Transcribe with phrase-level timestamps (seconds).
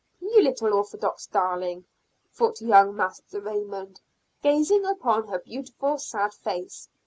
[0.19, 1.85] "You little orthodox darling!"
[2.33, 4.01] thought young Master Raymond,
[4.41, 6.89] gazing upon her beautiful sad face.